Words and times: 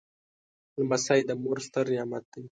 لمسی 0.77 1.19
د 1.29 1.31
مور 1.41 1.57
ستر 1.67 1.85
نعمت 1.95 2.23
دی. 2.33 2.43